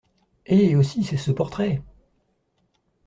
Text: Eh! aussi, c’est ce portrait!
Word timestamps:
Eh! 0.47 0.75
aussi, 0.75 1.03
c’est 1.03 1.15
ce 1.15 1.29
portrait! 1.29 1.83